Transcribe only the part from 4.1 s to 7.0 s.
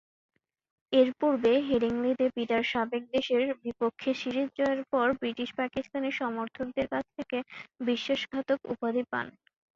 series জয়ের পর British Pakistani সমর্থকদের